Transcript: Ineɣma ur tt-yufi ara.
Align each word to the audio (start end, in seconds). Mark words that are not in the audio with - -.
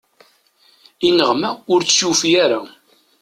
Ineɣma 1.07 1.49
ur 1.73 1.79
tt-yufi 1.83 2.29
ara. 2.43 2.59